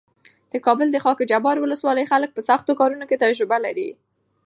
د 0.51 0.53
کابل 0.65 0.87
د 0.91 0.97
خاکجبار 1.05 1.55
ولسوالۍ 1.59 2.05
خلک 2.11 2.29
په 2.33 2.41
سختو 2.49 2.77
کارونو 2.79 3.05
کې 3.09 3.21
تجربه 3.25 3.57
لري. 3.65 3.89